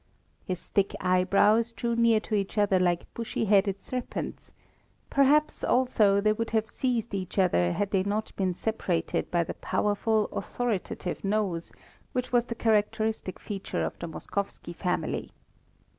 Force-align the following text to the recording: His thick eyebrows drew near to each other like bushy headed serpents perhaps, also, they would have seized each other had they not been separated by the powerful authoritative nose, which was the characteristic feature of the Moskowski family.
His 0.43 0.65
thick 0.65 0.95
eyebrows 0.99 1.73
drew 1.73 1.95
near 1.95 2.19
to 2.21 2.33
each 2.33 2.57
other 2.57 2.79
like 2.79 3.13
bushy 3.13 3.45
headed 3.45 3.79
serpents 3.79 4.51
perhaps, 5.11 5.63
also, 5.63 6.19
they 6.19 6.33
would 6.33 6.49
have 6.49 6.67
seized 6.67 7.13
each 7.13 7.37
other 7.37 7.73
had 7.73 7.91
they 7.91 8.01
not 8.01 8.35
been 8.35 8.55
separated 8.55 9.29
by 9.29 9.43
the 9.43 9.53
powerful 9.53 10.25
authoritative 10.31 11.23
nose, 11.23 11.71
which 12.13 12.31
was 12.31 12.45
the 12.45 12.55
characteristic 12.55 13.39
feature 13.39 13.83
of 13.85 13.99
the 13.99 14.07
Moskowski 14.07 14.73
family. 14.75 15.29